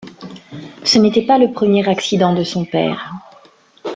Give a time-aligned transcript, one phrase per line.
[0.83, 3.13] Ce n'était pas le premier accident de son père.